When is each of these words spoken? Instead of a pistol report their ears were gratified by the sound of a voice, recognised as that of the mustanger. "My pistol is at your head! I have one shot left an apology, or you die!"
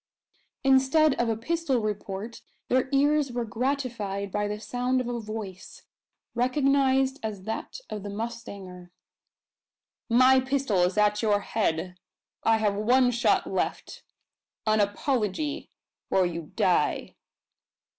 Instead 0.63 1.13
of 1.21 1.29
a 1.29 1.37
pistol 1.37 1.77
report 1.77 2.41
their 2.69 2.89
ears 2.91 3.31
were 3.31 3.45
gratified 3.45 4.31
by 4.31 4.47
the 4.47 4.59
sound 4.59 4.99
of 4.99 5.07
a 5.07 5.19
voice, 5.19 5.83
recognised 6.33 7.19
as 7.21 7.43
that 7.43 7.77
of 7.87 8.01
the 8.01 8.09
mustanger. 8.09 8.89
"My 10.09 10.39
pistol 10.39 10.81
is 10.81 10.97
at 10.97 11.21
your 11.21 11.41
head! 11.41 11.97
I 12.43 12.57
have 12.57 12.73
one 12.73 13.11
shot 13.11 13.45
left 13.45 14.01
an 14.65 14.79
apology, 14.79 15.69
or 16.09 16.25
you 16.25 16.51
die!" 16.55 17.13